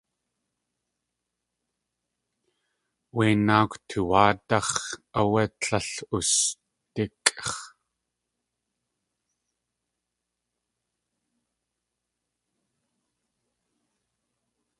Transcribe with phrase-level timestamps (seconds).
[3.15, 4.71] Wé náakw tuwáadáx̲
[5.19, 7.53] áwé tlél usdíkʼx̲.